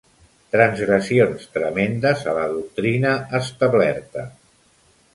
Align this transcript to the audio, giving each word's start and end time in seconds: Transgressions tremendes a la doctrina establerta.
Transgressions 0.53 1.45
tremendes 1.59 2.25
a 2.33 2.35
la 2.39 2.49
doctrina 2.57 3.15
establerta. 3.45 4.29